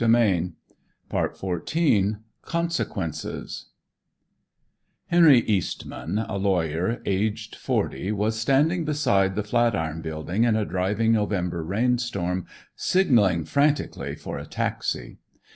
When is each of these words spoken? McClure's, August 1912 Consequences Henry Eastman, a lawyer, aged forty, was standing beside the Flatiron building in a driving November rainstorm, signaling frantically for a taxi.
McClure's, 0.01 0.53
August 1.13 1.43
1912 1.43 2.15
Consequences 2.41 3.65
Henry 5.05 5.41
Eastman, 5.41 6.17
a 6.17 6.37
lawyer, 6.37 7.03
aged 7.05 7.55
forty, 7.55 8.11
was 8.11 8.35
standing 8.35 8.83
beside 8.83 9.35
the 9.35 9.43
Flatiron 9.43 10.01
building 10.01 10.43
in 10.43 10.55
a 10.55 10.65
driving 10.65 11.11
November 11.11 11.63
rainstorm, 11.63 12.47
signaling 12.75 13.45
frantically 13.45 14.15
for 14.15 14.39
a 14.39 14.47
taxi. 14.47 15.19